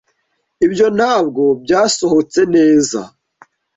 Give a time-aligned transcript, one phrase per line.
[0.65, 2.99] Ibyo ntabwo byasohotse neza